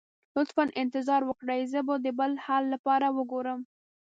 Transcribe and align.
لطفا 0.35 0.65
انتظار 0.81 1.21
وکړئ، 1.25 1.61
زه 1.71 1.79
به 1.87 1.95
د 2.05 2.07
بل 2.19 2.31
حل 2.45 2.63
لپاره 2.73 3.07
وګورم. 3.17 3.59